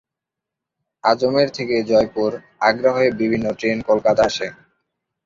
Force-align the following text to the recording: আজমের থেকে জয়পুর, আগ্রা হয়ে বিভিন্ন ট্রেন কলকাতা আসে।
আজমের 1.03 1.49
থেকে 1.49 1.75
জয়পুর, 1.83 2.31
আগ্রা 2.61 2.91
হয়ে 2.93 3.09
বিভিন্ন 3.11 3.45
ট্রেন 3.53 3.77
কলকাতা 3.81 4.21
আসে। 4.25 4.47